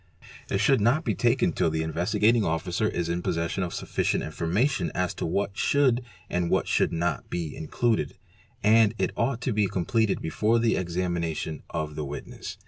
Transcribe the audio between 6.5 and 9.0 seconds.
should not be included and